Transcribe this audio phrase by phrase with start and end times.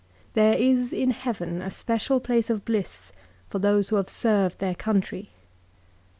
[0.33, 3.11] There is in heaven a special place of bliss
[3.49, 5.29] for those who have served their country.